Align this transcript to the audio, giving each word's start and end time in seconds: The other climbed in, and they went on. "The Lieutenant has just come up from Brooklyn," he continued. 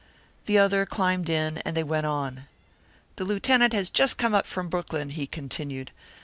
The 0.47 0.57
other 0.57 0.87
climbed 0.87 1.29
in, 1.29 1.59
and 1.59 1.77
they 1.77 1.83
went 1.83 2.07
on. 2.07 2.47
"The 3.17 3.23
Lieutenant 3.23 3.71
has 3.73 3.91
just 3.91 4.17
come 4.17 4.33
up 4.33 4.47
from 4.47 4.67
Brooklyn," 4.67 5.11
he 5.11 5.27
continued. 5.27 5.91